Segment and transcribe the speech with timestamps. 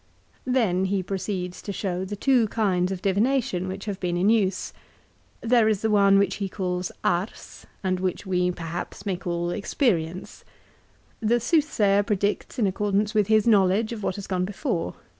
[0.47, 4.73] Then he proceeds to show the two kinds of divination which have been in use.
[5.41, 10.43] There is the one which he calls" Ars," and which we perhaps may call experience.
[11.19, 14.95] The soothsayer predicts in accordance with his knowledge of what has gone before.